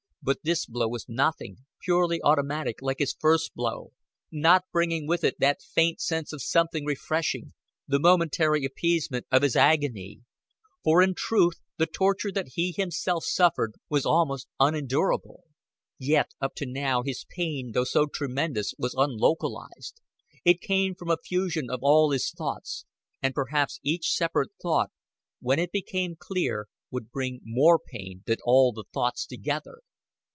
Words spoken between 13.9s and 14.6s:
almost